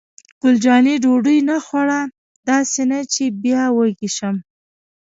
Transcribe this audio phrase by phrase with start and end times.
[0.41, 2.01] ګل جانې: ډوډۍ نه خورو؟
[2.49, 4.35] داسې نه چې بیا وږې شم.